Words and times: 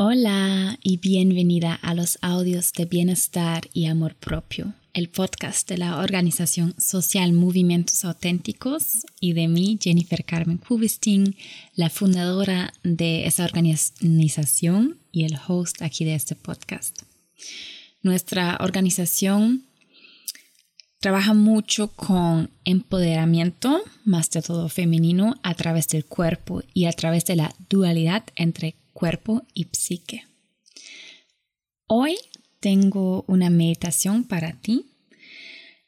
Hola 0.00 0.78
y 0.80 0.98
bienvenida 0.98 1.74
a 1.74 1.92
los 1.92 2.18
audios 2.22 2.72
de 2.72 2.84
bienestar 2.84 3.68
y 3.72 3.86
amor 3.86 4.14
propio, 4.14 4.74
el 4.94 5.08
podcast 5.08 5.68
de 5.68 5.76
la 5.76 5.98
organización 5.98 6.72
social 6.78 7.32
Movimientos 7.32 8.04
Auténticos 8.04 9.04
y 9.18 9.32
de 9.32 9.48
mí, 9.48 9.76
Jennifer 9.82 10.24
Carmen 10.24 10.58
Kubistin, 10.58 11.34
la 11.74 11.90
fundadora 11.90 12.72
de 12.84 13.26
esa 13.26 13.44
organización 13.44 15.00
y 15.10 15.24
el 15.24 15.36
host 15.48 15.82
aquí 15.82 16.04
de 16.04 16.14
este 16.14 16.36
podcast. 16.36 17.02
Nuestra 18.00 18.56
organización 18.60 19.64
trabaja 21.00 21.34
mucho 21.34 21.88
con 21.88 22.50
empoderamiento, 22.64 23.82
más 24.04 24.30
de 24.30 24.42
todo 24.42 24.68
femenino, 24.68 25.40
a 25.42 25.54
través 25.54 25.88
del 25.88 26.04
cuerpo 26.04 26.62
y 26.72 26.84
a 26.84 26.92
través 26.92 27.24
de 27.24 27.34
la 27.34 27.52
dualidad 27.68 28.22
entre 28.36 28.76
cuerpo 28.98 29.44
y 29.54 29.68
psique. 29.70 30.24
Hoy 31.86 32.16
tengo 32.58 33.24
una 33.28 33.48
meditación 33.48 34.24
para 34.24 34.54
ti. 34.54 34.86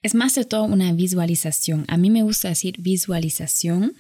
Es 0.00 0.14
más 0.14 0.36
de 0.36 0.45
todo 0.45 0.62
una 0.62 0.92
visualización. 0.92 1.86
A 1.88 1.96
mí 1.96 2.09
me 2.09 2.23
gusta 2.23 2.50
decir 2.50 2.77
visualización, 2.78 3.95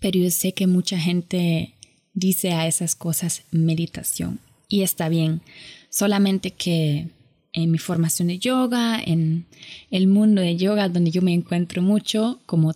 pero 0.00 0.18
yo 0.18 0.28
sé 0.32 0.54
que 0.54 0.66
mucha 0.66 0.98
gente 0.98 1.76
dice 2.14 2.50
a 2.50 2.66
esas 2.66 2.96
cosas 2.96 3.44
meditación. 3.52 4.40
Y 4.68 4.82
está 4.82 5.08
bien, 5.08 5.40
solamente 5.88 6.50
que 6.50 7.06
en 7.52 7.70
mi 7.70 7.78
formación 7.78 8.26
de 8.26 8.40
yoga, 8.40 9.00
en 9.00 9.46
el 9.92 10.08
mundo 10.08 10.42
de 10.42 10.56
yoga 10.56 10.88
donde 10.88 11.12
yo 11.12 11.22
me 11.22 11.32
encuentro 11.32 11.80
mucho 11.80 12.40
como 12.44 12.74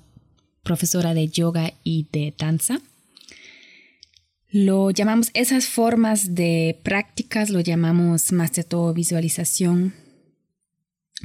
profesora 0.62 1.12
de 1.12 1.26
yoga 1.26 1.74
y 1.82 2.06
de 2.12 2.32
danza, 2.38 2.80
lo 4.52 4.90
llamamos, 4.90 5.30
esas 5.32 5.66
formas 5.66 6.34
de 6.34 6.78
prácticas 6.82 7.48
lo 7.48 7.60
llamamos 7.60 8.32
más 8.32 8.52
de 8.52 8.64
todo 8.64 8.92
visualización, 8.92 9.94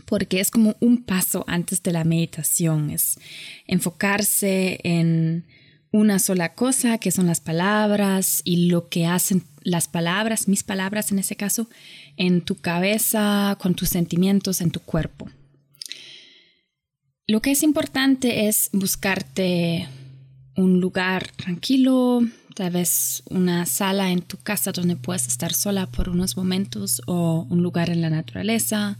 porque 0.05 0.39
es 0.39 0.49
como 0.49 0.77
un 0.79 1.03
paso 1.03 1.43
antes 1.45 1.83
de 1.83 1.91
la 1.91 2.05
meditación, 2.05 2.89
es 2.89 3.19
enfocarse 3.65 4.79
en 4.83 5.45
una 5.91 6.19
sola 6.19 6.53
cosa, 6.53 6.99
que 6.99 7.11
son 7.11 7.27
las 7.27 7.41
palabras 7.41 8.41
y 8.45 8.67
lo 8.67 8.87
que 8.87 9.05
hacen 9.05 9.43
las 9.61 9.89
palabras, 9.89 10.47
mis 10.47 10.63
palabras 10.63 11.11
en 11.11 11.19
ese 11.19 11.35
caso, 11.35 11.69
en 12.15 12.39
tu 12.41 12.55
cabeza, 12.55 13.57
con 13.59 13.75
tus 13.75 13.89
sentimientos, 13.89 14.61
en 14.61 14.71
tu 14.71 14.79
cuerpo. 14.79 15.29
Lo 17.27 17.41
que 17.41 17.51
es 17.51 17.61
importante 17.61 18.47
es 18.47 18.69
buscarte 18.71 19.85
un 20.55 20.79
lugar 20.79 21.29
tranquilo, 21.31 22.21
tal 22.57 22.71
vez 22.71 23.21
una 23.29 23.67
sala 23.67 24.09
en 24.09 24.23
tu 24.23 24.37
casa 24.37 24.71
donde 24.71 24.95
puedes 24.95 25.27
estar 25.27 25.53
sola 25.53 25.85
por 25.85 26.09
unos 26.09 26.35
momentos 26.35 27.03
o 27.05 27.45
un 27.51 27.61
lugar 27.61 27.91
en 27.91 28.01
la 28.01 28.09
naturaleza 28.09 28.97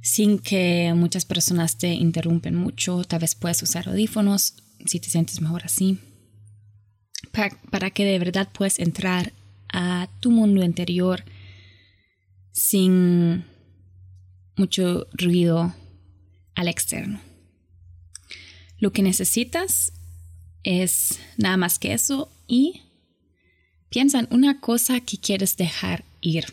sin 0.00 0.38
que 0.38 0.90
muchas 0.96 1.26
personas 1.26 1.76
te 1.76 1.88
interrumpen 1.88 2.54
mucho. 2.54 3.04
Tal 3.04 3.20
vez 3.20 3.34
puedes 3.34 3.62
usar 3.62 3.86
audífonos 3.86 4.54
si 4.86 4.98
te 4.98 5.10
sientes 5.10 5.42
mejor 5.42 5.62
así. 5.66 5.98
Para, 7.32 7.54
para 7.70 7.90
que 7.90 8.06
de 8.06 8.18
verdad 8.18 8.48
puedas 8.50 8.78
entrar 8.78 9.34
a 9.70 10.08
tu 10.20 10.30
mundo 10.30 10.64
interior 10.64 11.22
sin 12.50 13.44
mucho 14.56 15.06
ruido 15.12 15.74
al 16.54 16.68
externo. 16.68 17.20
Lo 18.78 18.90
que 18.90 19.02
necesitas 19.02 19.92
es 20.62 21.18
nada 21.36 21.58
más 21.58 21.78
que 21.78 21.92
eso 21.92 22.30
y 22.46 22.82
piensa 23.88 24.20
en 24.20 24.28
una 24.30 24.60
cosa 24.60 25.00
que 25.00 25.18
quieres 25.18 25.56
dejar 25.56 26.04
ir. 26.20 26.46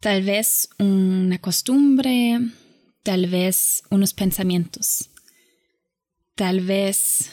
Tal 0.00 0.22
vez 0.22 0.68
una 0.78 1.38
costumbre, 1.38 2.40
tal 3.02 3.28
vez 3.28 3.84
unos 3.90 4.14
pensamientos, 4.14 5.10
tal 6.34 6.60
vez 6.60 7.30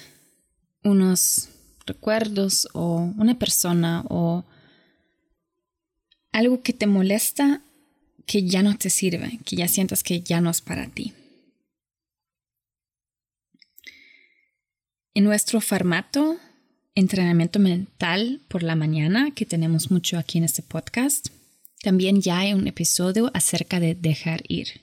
unos 0.84 1.50
recuerdos 1.86 2.68
o 2.74 3.12
una 3.18 3.40
persona 3.40 4.06
o 4.10 4.46
algo 6.32 6.62
que 6.62 6.74
te 6.74 6.86
molesta 6.86 7.64
que 8.26 8.44
ya 8.44 8.62
no 8.62 8.78
te 8.78 8.92
sirve, 8.92 9.40
que 9.44 9.56
ya 9.56 9.68
sientas 9.68 10.04
que 10.04 10.22
ya 10.22 10.40
no 10.40 10.52
es 10.52 10.62
para 10.62 10.88
ti. 10.88 11.14
En 15.16 15.24
nuestro 15.24 15.60
formato 15.60 16.38
entrenamiento 17.00 17.60
mental 17.60 18.42
por 18.48 18.62
la 18.62 18.76
mañana, 18.76 19.32
que 19.32 19.46
tenemos 19.46 19.90
mucho 19.90 20.18
aquí 20.18 20.38
en 20.38 20.44
este 20.44 20.62
podcast. 20.62 21.30
También 21.82 22.22
ya 22.22 22.40
hay 22.40 22.54
un 22.54 22.68
episodio 22.68 23.32
acerca 23.34 23.80
de 23.80 23.96
dejar 23.96 24.44
ir. 24.48 24.82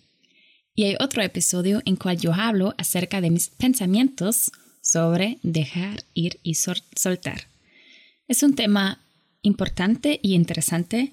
Y 0.75 0.85
hay 0.85 0.97
otro 0.99 1.23
episodio 1.23 1.83
en 1.85 1.97
cual 1.97 2.19
yo 2.19 2.33
hablo 2.33 2.75
acerca 2.79 3.21
de 3.21 3.31
mis 3.31 3.49
pensamientos 3.49 4.51
sobre 4.81 5.39
dejar 5.43 6.05
ir 6.15 6.39
y 6.43 6.55
soltar. 6.55 7.49
Es 8.29 8.43
un 8.43 8.55
tema 8.55 9.01
importante 9.43 10.19
y 10.23 10.35
interesante 10.35 11.13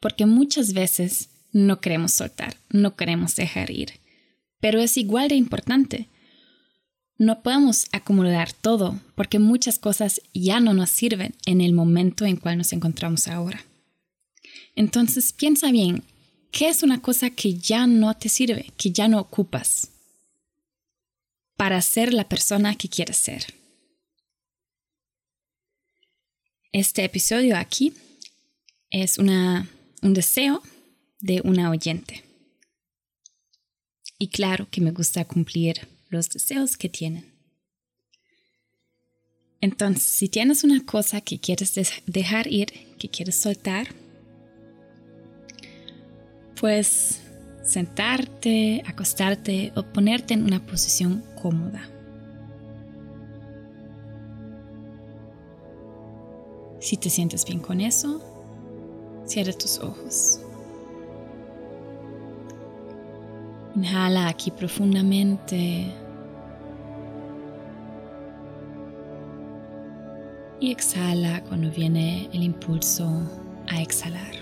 porque 0.00 0.26
muchas 0.26 0.72
veces 0.72 1.28
no 1.52 1.80
queremos 1.80 2.12
soltar, 2.12 2.56
no 2.70 2.96
queremos 2.96 3.36
dejar 3.36 3.70
ir. 3.70 3.92
Pero 4.60 4.80
es 4.80 4.96
igual 4.96 5.28
de 5.28 5.36
importante 5.36 6.08
no 7.18 7.42
podemos 7.42 7.86
acumular 7.90 8.52
todo 8.52 8.98
porque 9.16 9.40
muchas 9.40 9.78
cosas 9.78 10.22
ya 10.32 10.60
no 10.60 10.72
nos 10.72 10.90
sirven 10.90 11.34
en 11.46 11.60
el 11.60 11.72
momento 11.72 12.24
en 12.24 12.36
cual 12.36 12.58
nos 12.58 12.72
encontramos 12.72 13.26
ahora. 13.26 13.64
Entonces 14.76 15.32
piensa 15.32 15.72
bien, 15.72 16.04
¿qué 16.52 16.68
es 16.68 16.84
una 16.84 17.02
cosa 17.02 17.30
que 17.30 17.54
ya 17.54 17.88
no 17.88 18.16
te 18.16 18.28
sirve, 18.28 18.72
que 18.76 18.92
ya 18.92 19.08
no 19.08 19.18
ocupas 19.18 19.90
para 21.56 21.82
ser 21.82 22.14
la 22.14 22.28
persona 22.28 22.76
que 22.76 22.88
quieres 22.88 23.16
ser? 23.16 23.46
Este 26.70 27.02
episodio 27.02 27.56
aquí 27.56 27.94
es 28.90 29.18
una, 29.18 29.68
un 30.02 30.14
deseo 30.14 30.62
de 31.18 31.40
una 31.42 31.70
oyente. 31.70 32.22
Y 34.20 34.28
claro 34.28 34.68
que 34.70 34.80
me 34.80 34.92
gusta 34.92 35.24
cumplir 35.24 35.97
los 36.08 36.28
deseos 36.28 36.76
que 36.76 36.88
tienen. 36.88 37.38
Entonces, 39.60 40.04
si 40.04 40.28
tienes 40.28 40.62
una 40.62 40.84
cosa 40.84 41.20
que 41.20 41.40
quieres 41.40 41.74
dejar 42.06 42.46
ir, 42.46 42.72
que 42.98 43.08
quieres 43.08 43.36
soltar, 43.36 43.88
pues 46.60 47.20
sentarte, 47.64 48.82
acostarte 48.86 49.72
o 49.74 49.82
ponerte 49.82 50.34
en 50.34 50.44
una 50.44 50.64
posición 50.64 51.24
cómoda. 51.40 51.88
Si 56.80 56.96
te 56.96 57.10
sientes 57.10 57.44
bien 57.44 57.58
con 57.58 57.80
eso, 57.80 58.22
cierra 59.26 59.52
tus 59.52 59.78
ojos. 59.78 60.40
Inhala 63.78 64.26
aquí 64.26 64.50
profundamente. 64.50 65.94
Y 70.58 70.72
exhala 70.72 71.44
cuando 71.44 71.70
viene 71.70 72.28
el 72.32 72.42
impulso 72.42 73.08
a 73.68 73.80
exhalar. 73.80 74.34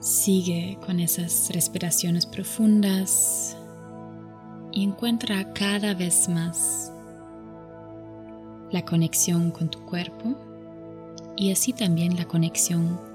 Sigue 0.00 0.76
con 0.84 1.00
esas 1.00 1.48
respiraciones 1.54 2.26
profundas 2.26 3.56
y 4.72 4.84
encuentra 4.84 5.54
cada 5.54 5.94
vez 5.94 6.28
más 6.28 6.92
la 8.70 8.84
conexión 8.84 9.50
con 9.50 9.70
tu 9.70 9.80
cuerpo 9.86 10.36
y 11.38 11.50
así 11.50 11.72
también 11.72 12.18
la 12.18 12.26
conexión 12.26 13.11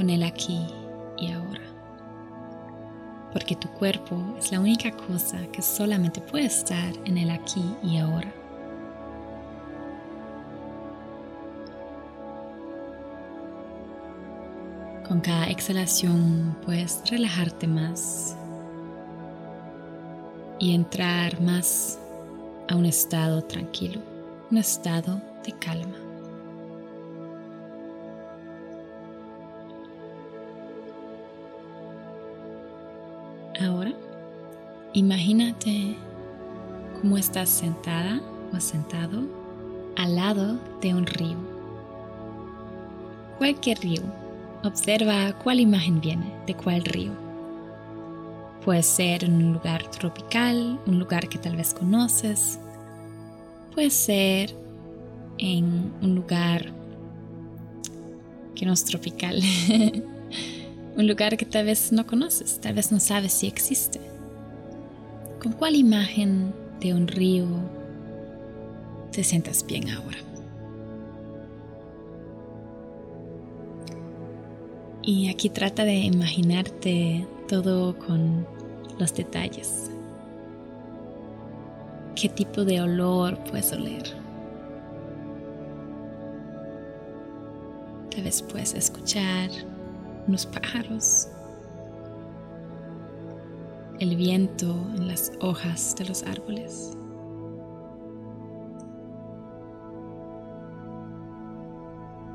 con 0.00 0.08
el 0.08 0.22
aquí 0.22 0.64
y 1.18 1.30
ahora. 1.30 1.60
Porque 3.34 3.54
tu 3.54 3.68
cuerpo 3.68 4.16
es 4.38 4.50
la 4.50 4.58
única 4.58 4.90
cosa 4.92 5.36
que 5.52 5.60
solamente 5.60 6.22
puede 6.22 6.46
estar 6.46 6.94
en 7.04 7.18
el 7.18 7.28
aquí 7.28 7.62
y 7.82 7.98
ahora. 7.98 8.32
Con 15.06 15.20
cada 15.20 15.48
exhalación 15.50 16.56
puedes 16.64 17.02
relajarte 17.10 17.66
más 17.66 18.34
y 20.58 20.74
entrar 20.74 21.38
más 21.42 21.98
a 22.70 22.74
un 22.74 22.86
estado 22.86 23.42
tranquilo, 23.42 24.00
un 24.50 24.56
estado 24.56 25.20
de 25.44 25.52
calma. 25.58 26.09
Ahora, 33.60 33.92
imagínate 34.94 35.94
cómo 36.98 37.18
estás 37.18 37.50
sentada 37.50 38.18
o 38.54 38.58
sentado 38.58 39.20
al 39.96 40.16
lado 40.16 40.58
de 40.80 40.94
un 40.94 41.04
río. 41.04 41.36
Cualquier 43.36 43.78
río. 43.80 44.02
Observa 44.64 45.32
cuál 45.42 45.60
imagen 45.60 46.00
viene 46.00 46.32
de 46.46 46.54
cuál 46.54 46.82
río. 46.84 47.12
Puede 48.64 48.82
ser 48.82 49.24
en 49.24 49.34
un 49.34 49.52
lugar 49.52 49.90
tropical, 49.90 50.80
un 50.86 50.98
lugar 50.98 51.28
que 51.28 51.38
tal 51.38 51.56
vez 51.56 51.74
conoces. 51.74 52.58
Puede 53.74 53.90
ser 53.90 54.56
en 55.36 55.92
un 56.00 56.14
lugar 56.14 56.72
que 58.54 58.64
no 58.64 58.72
es 58.72 58.84
tropical. 58.84 59.38
un 60.96 61.06
lugar 61.06 61.36
que 61.36 61.46
tal 61.46 61.66
vez 61.66 61.92
no 61.92 62.06
conoces, 62.06 62.60
tal 62.60 62.74
vez 62.74 62.92
no 62.92 63.00
sabes 63.00 63.32
si 63.32 63.46
existe. 63.46 64.00
¿Con 65.42 65.52
cuál 65.52 65.76
imagen 65.76 66.52
de 66.80 66.94
un 66.94 67.08
río 67.08 67.46
te 69.12 69.24
sientas 69.24 69.64
bien 69.66 69.88
ahora? 69.90 70.18
Y 75.02 75.30
aquí 75.30 75.48
trata 75.48 75.84
de 75.84 75.94
imaginarte 75.94 77.26
todo 77.48 77.98
con 77.98 78.46
los 78.98 79.14
detalles. 79.14 79.90
¿Qué 82.14 82.28
tipo 82.28 82.64
de 82.64 82.82
olor 82.82 83.38
puedes 83.44 83.72
oler? 83.72 84.02
Tal 88.10 88.24
vez 88.24 88.42
puedes 88.42 88.74
escuchar 88.74 89.50
unos 90.30 90.46
pájaros, 90.46 91.28
el 93.98 94.14
viento 94.14 94.66
en 94.94 95.08
las 95.08 95.32
hojas 95.40 95.96
de 95.96 96.04
los 96.04 96.22
árboles. 96.22 96.96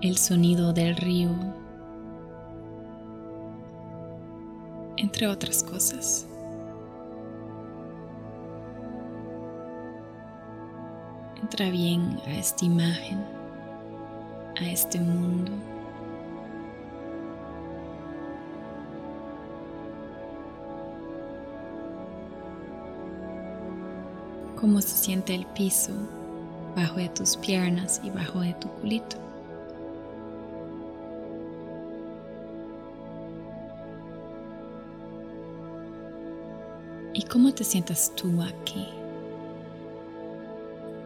El 0.01 0.17
sonido 0.17 0.73
del 0.73 0.97
río, 0.97 1.29
entre 4.97 5.27
otras 5.27 5.63
cosas. 5.63 6.27
Entra 11.41 11.69
bien 11.69 12.19
a 12.27 12.31
esta 12.31 12.65
imagen, 12.65 13.23
a 14.59 14.69
este 14.69 14.99
mundo. 14.99 15.53
Cómo 24.65 24.81
se 24.81 24.97
siente 24.97 25.35
el 25.35 25.45
piso 25.45 25.93
bajo 26.75 26.95
de 26.95 27.07
tus 27.09 27.37
piernas 27.37 28.01
y 28.03 28.09
bajo 28.09 28.39
de 28.39 28.55
tu 28.55 28.67
culito. 28.67 29.15
¿Y 37.13 37.21
cómo 37.25 37.53
te 37.53 37.63
sientas 37.63 38.11
tú 38.15 38.41
aquí? 38.41 38.87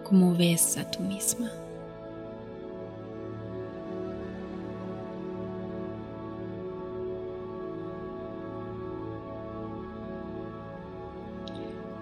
¿Cómo 0.05 0.33
ves 0.35 0.77
a 0.77 0.89
tú 0.89 1.03
misma? 1.03 1.51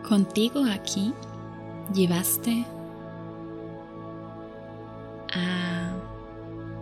Contigo 0.07 0.63
aquí 0.71 1.15
llevaste 1.93 2.65
a 5.33 5.95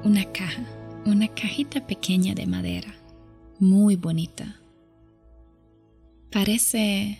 una 0.04 0.24
caja, 0.32 0.64
una 1.06 1.28
cajita 1.28 1.86
pequeña 1.86 2.34
de 2.34 2.48
madera, 2.48 2.94
muy 3.60 3.96
bonita. 3.96 4.60
Parece 6.32 7.20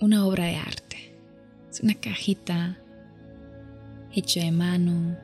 una 0.00 0.26
obra 0.26 0.44
de 0.44 0.56
arte. 0.56 1.16
Es 1.70 1.80
una 1.80 1.94
cajita 1.94 2.78
hecha 4.12 4.40
de 4.40 4.52
mano, 4.52 5.16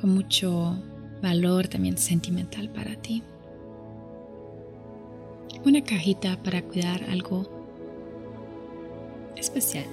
con 0.00 0.14
mucho 0.14 0.82
valor 1.20 1.68
también 1.68 1.98
sentimental 1.98 2.70
para 2.70 2.96
ti. 2.96 3.22
Una 5.62 5.84
cajita 5.84 6.42
para 6.42 6.62
cuidar 6.62 7.04
algo 7.10 7.59
especial. 9.40 9.86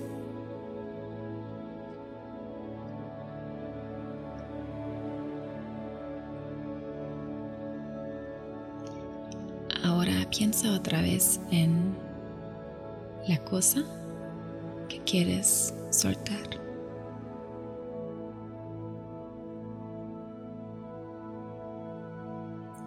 Ahora 9.84 10.14
piensa 10.30 10.74
otra 10.74 11.02
vez 11.02 11.40
en 11.52 11.96
la 13.28 13.38
cosa 13.46 13.84
que 14.90 15.00
quieres 15.00 15.74
soltar. 15.90 16.38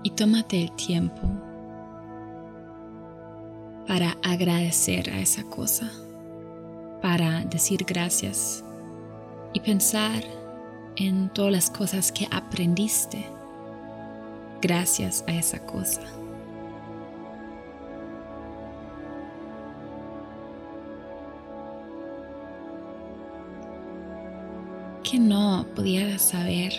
Y 0.03 0.11
tómate 0.11 0.63
el 0.63 0.73
tiempo 0.77 1.21
para 3.87 4.17
agradecer 4.23 5.11
a 5.11 5.21
esa 5.21 5.43
cosa 5.45 5.91
para 7.01 7.45
decir 7.45 7.85
gracias 7.85 8.65
y 9.53 9.61
pensar 9.61 10.23
en 10.97 11.29
todas 11.31 11.53
las 11.53 11.71
cosas 11.71 12.13
que 12.13 12.29
aprendiste 12.31 13.27
gracias 14.61 15.25
a 15.27 15.33
esa 15.33 15.59
cosa. 15.61 16.03
que 25.03 25.19
no 25.19 25.67
pudieras 25.75 26.23
saber 26.23 26.73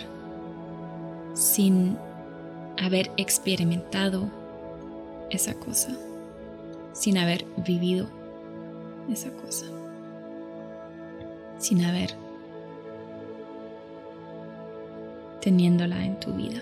sin 1.34 1.98
haber 2.82 3.10
experimentado 3.18 4.26
esa 5.28 5.52
cosa, 5.52 5.90
sin 6.94 7.18
haber 7.18 7.44
vivido 7.58 8.06
esa 9.10 9.30
cosa 9.32 9.66
sin 11.62 11.84
haber 11.84 12.10
teniéndola 15.40 16.04
en 16.04 16.18
tu 16.18 16.32
vida. 16.32 16.60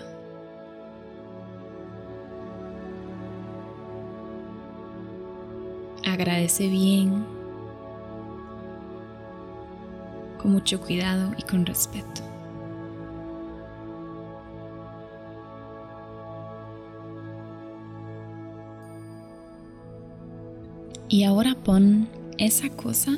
Agradece 6.05 6.67
bien, 6.67 7.25
con 10.39 10.51
mucho 10.51 10.79
cuidado 10.79 11.31
y 11.37 11.41
con 11.43 11.65
respeto. 11.65 12.21
Y 21.07 21.23
ahora 21.23 21.55
pon 21.55 22.07
esa 22.37 22.69
cosa 22.69 23.17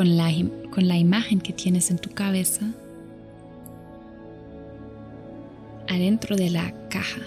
con 0.00 0.16
la, 0.16 0.32
con 0.70 0.88
la 0.88 0.96
imagen 0.96 1.42
que 1.42 1.52
tienes 1.52 1.90
en 1.90 1.98
tu 1.98 2.08
cabeza 2.08 2.64
adentro 5.90 6.36
de 6.36 6.48
la 6.48 6.72
caja. 6.88 7.20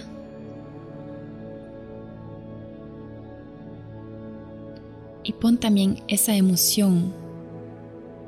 Y 5.23 5.33
pon 5.33 5.59
también 5.59 6.01
esa 6.07 6.35
emoción 6.35 7.13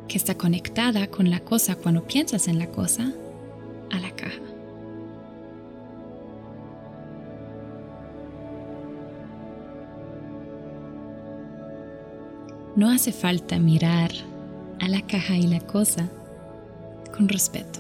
que 0.08 0.20
está 0.20 0.36
conectada 0.36 1.08
con 1.08 1.32
la 1.32 1.40
cosa 1.40 1.76
cuando 1.76 2.06
piensas 2.06 2.48
en 2.48 2.60
la 2.60 2.68
cosa 2.68 3.12
a 3.90 4.00
la 4.00 4.12
caja. 4.12 4.44
No 12.76 12.92
hace 12.92 13.12
falta 13.12 13.58
mirar 13.58 14.12
a 14.86 14.88
la 14.88 15.02
caja 15.02 15.36
y 15.36 15.48
la 15.48 15.60
cosa 15.60 16.10
con 17.16 17.28
respeto. 17.28 17.80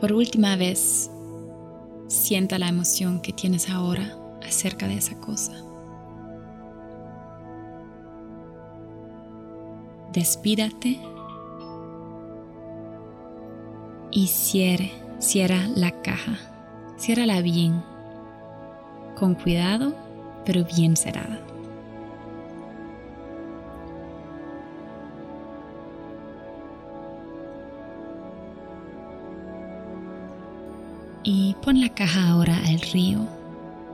Por 0.00 0.12
última 0.12 0.56
vez, 0.56 1.10
sienta 2.08 2.58
la 2.58 2.68
emoción 2.68 3.20
que 3.20 3.32
tienes 3.32 3.70
ahora 3.70 4.16
acerca 4.42 4.88
de 4.88 4.96
esa 4.96 5.14
cosa. 5.20 5.52
Despídate 10.12 10.98
y 14.10 14.26
cierre, 14.26 14.90
cierra 15.20 15.68
la 15.76 15.92
caja. 16.02 16.38
Ciérrala 16.98 17.40
bien, 17.40 17.82
con 19.16 19.34
cuidado 19.34 19.94
pero 20.44 20.64
bien 20.64 20.96
cerrada. 20.96 21.38
Y 31.22 31.54
pon 31.62 31.80
la 31.80 31.90
caja 31.90 32.28
ahora 32.28 32.56
al 32.66 32.80
río 32.80 33.26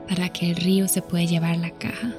para 0.08 0.28
que 0.28 0.50
el 0.50 0.56
río 0.56 0.86
se 0.88 1.02
pueda 1.02 1.24
llevar 1.24 1.56
la 1.56 1.70
caja. 1.70 2.14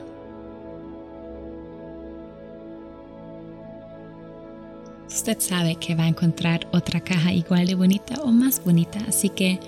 Usted 5.08 5.40
sabe 5.40 5.76
que 5.76 5.96
va 5.96 6.04
a 6.04 6.10
encontrar 6.10 6.68
otra 6.74 7.00
caja 7.00 7.32
igual 7.32 7.66
de 7.66 7.76
bonita 7.76 8.22
o 8.22 8.32
más 8.32 8.64
bonita, 8.64 9.00
así 9.08 9.30
que 9.30 9.60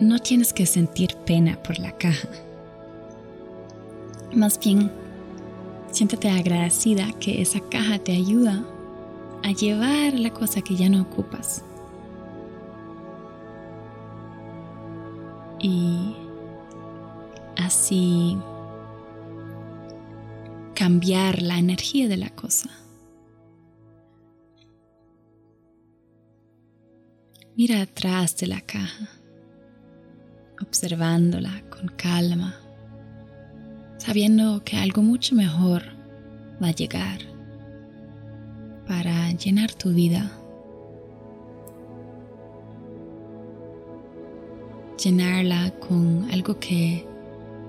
no 0.00 0.18
tienes 0.18 0.52
que 0.52 0.66
sentir 0.66 1.16
pena 1.24 1.56
por 1.62 1.78
la 1.78 1.92
caja. 1.92 2.28
Más 4.34 4.58
bien, 4.58 4.90
siéntate 5.92 6.28
agradecida 6.28 7.10
que 7.20 7.40
esa 7.40 7.60
caja 7.60 7.98
te 7.98 8.12
ayuda 8.12 8.62
a 9.44 9.52
llevar 9.52 10.14
la 10.14 10.30
cosa 10.30 10.60
que 10.60 10.74
ya 10.74 10.88
no 10.88 11.02
ocupas. 11.02 11.62
Y 15.60 16.14
así 17.56 18.36
cambiar 20.74 21.40
la 21.42 21.58
energía 21.58 22.06
de 22.06 22.18
la 22.18 22.30
cosa. 22.30 22.70
Mira 27.56 27.80
atrás 27.80 28.36
de 28.36 28.46
la 28.46 28.60
caja, 28.60 29.08
observándola 30.60 31.62
con 31.70 31.88
calma, 31.88 32.54
sabiendo 33.96 34.62
que 34.62 34.76
algo 34.76 35.00
mucho 35.00 35.34
mejor 35.34 35.82
va 36.62 36.68
a 36.68 36.72
llegar 36.72 37.20
para 38.86 39.30
llenar 39.32 39.72
tu 39.72 39.94
vida, 39.94 40.30
llenarla 45.06 45.70
con 45.78 46.28
algo 46.32 46.58
que 46.58 47.06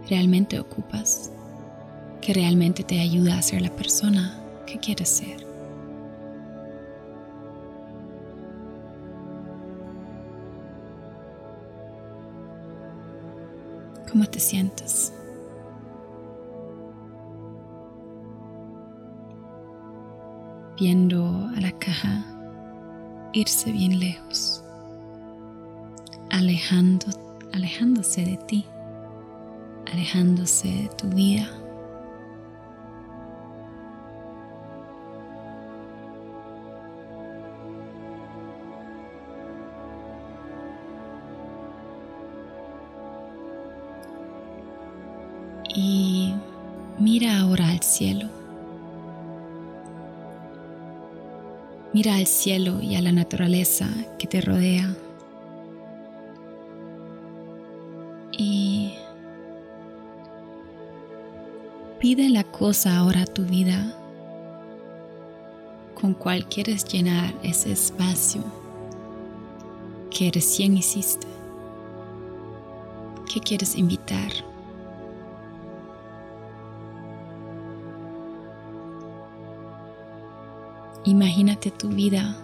realmente 0.09 0.59
ocupas, 0.59 1.31
que 2.19 2.33
realmente 2.33 2.83
te 2.83 2.99
ayuda 2.99 3.37
a 3.37 3.41
ser 3.43 3.61
la 3.61 3.69
persona 3.69 4.41
que 4.65 4.79
quieres 4.79 5.07
ser. 5.07 5.45
¿Cómo 14.11 14.25
te 14.25 14.39
sientes? 14.39 15.13
Viendo 20.79 21.51
a 21.55 21.61
la 21.61 21.71
caja 21.73 22.25
irse 23.33 23.71
bien 23.71 23.99
lejos, 23.99 24.63
alejando, 26.31 27.26
alejándose 27.53 28.25
de 28.25 28.37
ti, 28.37 28.65
alejándose 29.91 30.67
de 30.67 30.89
tu 30.97 31.07
vida. 31.09 31.49
y 45.77 46.33
mira 46.97 47.39
ahora 47.39 47.69
al 47.69 47.81
cielo. 47.81 48.27
Mira 51.93 52.15
al 52.15 52.25
cielo 52.25 52.81
y 52.81 52.95
a 52.95 53.01
la 53.01 53.11
naturaleza 53.11 53.87
que 54.17 54.25
te 54.25 54.41
rodea. 54.41 54.89
Pide 62.07 62.29
la 62.29 62.45
cosa 62.45 62.95
ahora 62.99 63.23
a 63.23 63.25
tu 63.25 63.43
vida 63.43 63.93
con 65.93 66.13
cual 66.13 66.47
quieres 66.47 66.85
llenar 66.85 67.35
ese 67.43 67.73
espacio 67.73 68.41
que 70.09 70.31
recién 70.31 70.77
hiciste. 70.77 71.27
¿Qué 73.29 73.41
quieres 73.41 73.75
invitar? 73.75 74.31
Imagínate 81.03 81.71
tu 81.71 81.89
vida 81.89 82.37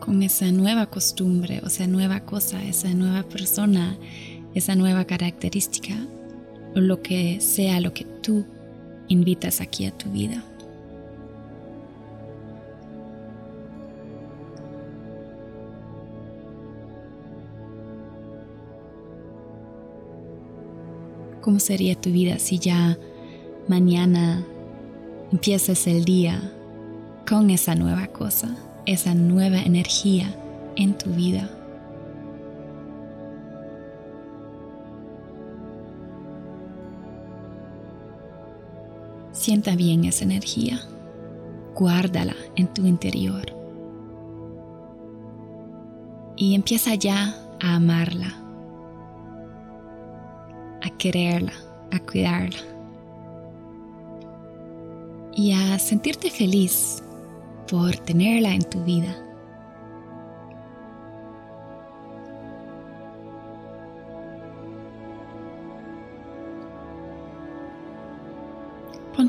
con 0.00 0.22
esa 0.22 0.52
nueva 0.52 0.84
costumbre, 0.84 1.62
o 1.64 1.68
esa 1.68 1.86
nueva 1.86 2.20
cosa, 2.20 2.62
esa 2.62 2.90
nueva 2.90 3.22
persona, 3.22 3.96
esa 4.54 4.74
nueva 4.74 5.06
característica, 5.06 5.94
o 6.76 6.80
lo 6.80 7.00
que 7.00 7.40
sea 7.40 7.80
lo 7.80 7.94
que 7.94 8.07
tú 8.20 8.44
invitas 9.08 9.60
aquí 9.60 9.86
a 9.86 9.90
tu 9.90 10.10
vida. 10.10 10.44
¿Cómo 21.40 21.60
sería 21.60 21.94
tu 21.94 22.10
vida 22.10 22.38
si 22.38 22.58
ya 22.58 22.98
mañana 23.68 24.44
empiezas 25.32 25.86
el 25.86 26.04
día 26.04 26.52
con 27.28 27.50
esa 27.50 27.74
nueva 27.74 28.06
cosa, 28.06 28.56
esa 28.86 29.14
nueva 29.14 29.58
energía 29.58 30.34
en 30.76 30.96
tu 30.96 31.10
vida. 31.10 31.57
Sienta 39.48 39.76
bien 39.76 40.04
esa 40.04 40.24
energía, 40.24 40.78
guárdala 41.74 42.36
en 42.56 42.66
tu 42.66 42.86
interior 42.86 43.46
y 46.36 46.54
empieza 46.54 46.94
ya 46.96 47.34
a 47.58 47.76
amarla, 47.76 48.36
a 50.82 50.90
quererla, 50.98 51.54
a 51.90 51.98
cuidarla 51.98 52.58
y 55.34 55.52
a 55.52 55.78
sentirte 55.78 56.30
feliz 56.30 57.02
por 57.70 57.96
tenerla 57.96 58.52
en 58.52 58.64
tu 58.64 58.84
vida. 58.84 59.16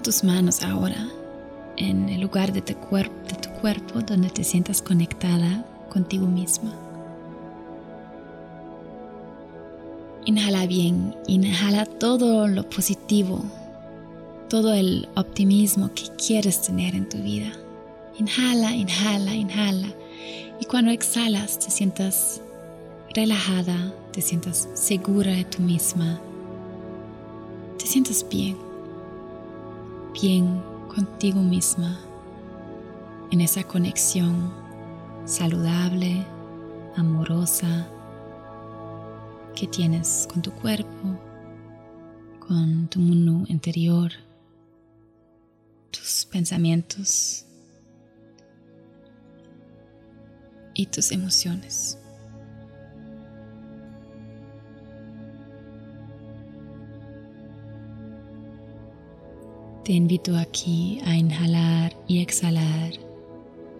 Tus 0.03 0.23
manos 0.23 0.63
ahora 0.63 1.09
en 1.75 2.07
el 2.07 2.21
lugar 2.21 2.53
de 2.53 2.61
tu, 2.61 2.73
de 2.73 3.35
tu 3.41 3.49
cuerpo 3.61 3.99
donde 3.99 4.29
te 4.29 4.45
sientas 4.45 4.81
conectada 4.81 5.65
contigo 5.89 6.25
misma. 6.25 6.73
Inhala 10.25 10.65
bien, 10.67 11.15
inhala 11.27 11.85
todo 11.85 12.47
lo 12.47 12.69
positivo, 12.69 13.43
todo 14.49 14.73
el 14.73 15.09
optimismo 15.15 15.93
que 15.93 16.05
quieres 16.15 16.61
tener 16.61 16.95
en 16.95 17.09
tu 17.09 17.17
vida. 17.17 17.51
Inhala, 18.17 18.73
inhala, 18.73 19.35
inhala. 19.35 19.87
Y 20.61 20.65
cuando 20.65 20.91
exhalas 20.91 21.59
te 21.59 21.69
sientas 21.69 22.41
relajada, 23.13 23.93
te 24.13 24.21
sientas 24.21 24.69
segura 24.75 25.33
de 25.33 25.43
tú 25.43 25.61
misma. 25.61 26.21
Te 27.77 27.85
sientas 27.85 28.25
bien, 28.29 28.68
bien 30.21 30.61
contigo 30.93 31.41
misma, 31.41 31.99
en 33.31 33.41
esa 33.41 33.63
conexión 33.63 34.51
saludable, 35.25 36.25
amorosa 36.95 37.87
que 39.55 39.67
tienes 39.67 40.27
con 40.31 40.41
tu 40.41 40.51
cuerpo, 40.51 41.19
con 42.39 42.87
tu 42.87 42.99
mundo 42.99 43.45
interior, 43.47 44.11
tus 45.91 46.25
pensamientos 46.25 47.45
y 50.73 50.85
tus 50.87 51.11
emociones. 51.11 51.97
Te 59.89 59.95
invito 59.95 60.37
aquí 60.37 60.99
a 61.03 61.15
inhalar 61.15 61.95
y 62.07 62.21
exhalar 62.21 62.91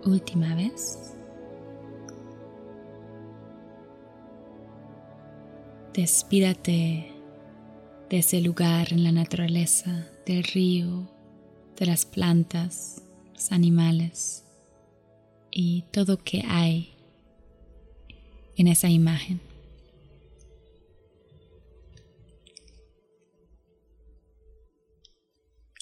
última 0.03 0.55
vez. 0.55 1.13
Despídate 5.93 7.11
de 8.09 8.17
ese 8.17 8.41
lugar 8.41 8.91
en 8.91 9.03
la 9.03 9.11
naturaleza, 9.11 10.09
del 10.25 10.45
río, 10.45 11.07
de 11.77 11.85
las 11.85 12.05
plantas, 12.05 13.03
los 13.35 13.51
animales 13.51 14.45
y 15.51 15.83
todo 15.91 16.17
que 16.17 16.43
hay 16.47 16.89
en 18.57 18.67
esa 18.67 18.89
imagen. 18.89 19.48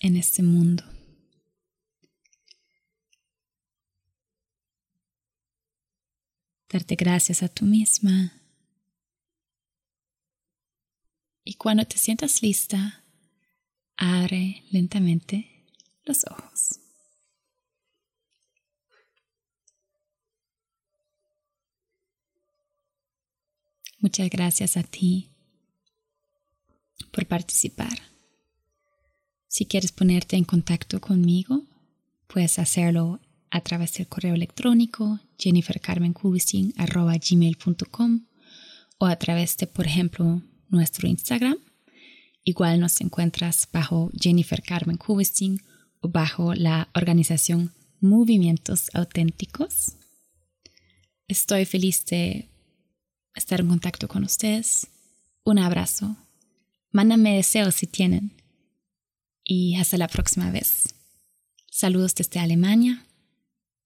En 0.08 0.16
este 0.16 0.42
mundo. 0.42 0.86
Darte 6.70 6.96
gracias 6.96 7.44
a 7.44 7.50
tú 7.50 7.66
misma. 7.66 8.42
Y 11.44 11.56
cuando 11.56 11.84
te 11.84 11.98
sientas 11.98 12.42
lista, 12.42 13.04
abre 13.98 14.64
lentamente 14.72 15.66
los 16.06 16.24
ojos. 16.24 16.80
Muchas 24.00 24.30
gracias 24.30 24.78
a 24.78 24.84
ti 24.84 25.36
por 27.12 27.28
participar. 27.28 28.17
Si 29.48 29.66
quieres 29.66 29.92
ponerte 29.92 30.36
en 30.36 30.44
contacto 30.44 31.00
conmigo, 31.00 31.64
puedes 32.28 32.60
hacerlo 32.60 33.20
a 33.50 33.62
través 33.62 33.94
del 33.94 34.08
correo 34.08 34.36
electrónico 34.36 35.20
jennifercarmencubicin.com 35.40 38.26
o 39.00 39.06
a 39.06 39.16
través 39.16 39.56
de, 39.58 39.68
por 39.68 39.86
ejemplo, 39.86 40.42
nuestro 40.70 41.08
Instagram. 41.08 41.58
Igual 42.44 42.80
nos 42.80 43.00
encuentras 43.02 43.68
bajo 43.72 44.12
Jennifer 44.20 44.62
Carmen 44.62 44.98
Kubistin 44.98 45.62
o 46.00 46.10
bajo 46.10 46.54
la 46.54 46.90
organización 46.94 47.74
Movimientos 48.00 48.92
Auténticos. 48.94 49.94
Estoy 51.28 51.66
feliz 51.66 52.06
de 52.06 52.48
estar 53.36 53.60
en 53.60 53.68
contacto 53.68 54.08
con 54.08 54.24
ustedes. 54.24 54.88
Un 55.44 55.60
abrazo. 55.60 56.16
Mándame 56.92 57.36
deseos 57.36 57.76
si 57.76 57.88
tienen. 57.88 58.32
Y 59.50 59.78
hasta 59.78 59.98
la 59.98 60.10
próxima 60.10 60.52
vez. 60.52 60.94
Saludos 61.72 62.14
desde 62.16 62.42
Alemania. 62.42 63.06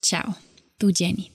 Chao, 0.01 0.35
tu 0.79 0.91
Jenny. 0.91 1.31